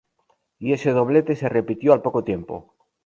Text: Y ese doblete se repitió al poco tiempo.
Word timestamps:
Y 0.57 0.73
ese 0.73 0.93
doblete 0.93 1.35
se 1.35 1.47
repitió 1.47 1.93
al 1.93 2.01
poco 2.01 2.23
tiempo. 2.23 2.73